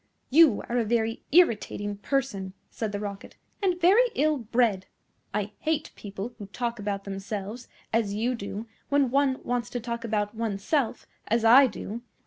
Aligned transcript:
"You 0.31 0.63
are 0.67 0.79
a 0.79 0.83
very 0.83 1.21
irritating 1.31 1.97
person," 1.97 2.53
said 2.71 2.91
the 2.91 2.99
Rocket, 2.99 3.35
"and 3.61 3.79
very 3.79 4.09
ill 4.15 4.39
bred. 4.39 4.87
I 5.31 5.51
hate 5.59 5.91
people 5.95 6.33
who 6.39 6.47
talk 6.47 6.79
about 6.79 7.03
themselves, 7.03 7.67
as 7.93 8.15
you 8.15 8.33
do, 8.33 8.65
when 8.89 9.11
one 9.11 9.43
wants 9.43 9.69
to 9.69 9.79
talk 9.79 10.03
about 10.03 10.33
oneself, 10.33 11.05
as 11.27 11.45
I 11.45 11.67
do. 11.67 12.01